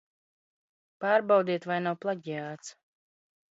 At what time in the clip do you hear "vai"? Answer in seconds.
1.73-1.79